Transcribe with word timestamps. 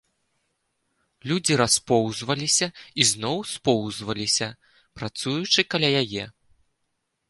Людзі 1.31 1.57
распоўзваліся 1.61 2.67
і 3.03 3.09
зноў 3.13 3.37
споўзваліся, 3.53 4.47
працуючы 5.01 5.59
каля 5.75 5.89
яе. 6.05 6.23